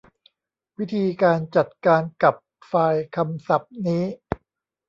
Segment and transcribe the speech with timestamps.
[0.79, 2.35] วิธีการจัดการกับ
[2.67, 4.03] ไฟล์คำศัพท์นี้